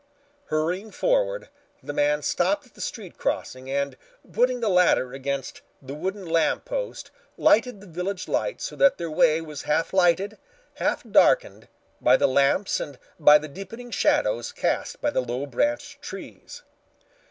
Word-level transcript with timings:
Hurrying 0.45 0.89
forward, 0.89 1.47
the 1.83 1.93
man 1.93 2.23
stopped 2.23 2.65
at 2.65 2.73
the 2.73 2.81
street 2.81 3.19
crossing 3.19 3.69
and, 3.69 3.95
putting 4.33 4.59
the 4.59 4.67
ladder 4.67 5.13
against 5.13 5.61
the 5.79 5.93
wooden 5.93 6.25
lamp 6.25 6.65
post, 6.65 7.11
lighted 7.37 7.79
the 7.81 7.85
village 7.85 8.27
lights 8.27 8.63
so 8.65 8.75
that 8.77 8.97
their 8.97 9.11
way 9.11 9.41
was 9.41 9.61
half 9.61 9.93
lighted, 9.93 10.39
half 10.77 11.03
darkened, 11.03 11.67
by 12.01 12.17
the 12.17 12.25
lamps 12.25 12.79
and 12.79 12.97
by 13.19 13.37
the 13.37 13.47
deepening 13.47 13.91
shadows 13.91 14.51
cast 14.51 14.99
by 15.01 15.11
the 15.11 15.21
low 15.21 15.45
branched 15.45 16.01
trees. 16.01 16.63